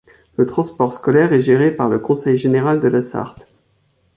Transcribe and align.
Le 0.35 0.47
transport 0.47 0.91
scolaire 0.93 1.31
est 1.31 1.43
géré 1.43 1.69
par 1.69 1.87
le 1.87 1.99
conseil 1.99 2.35
général 2.35 2.79
de 2.79 2.87
la 2.87 3.03
Sarthe. 3.03 3.45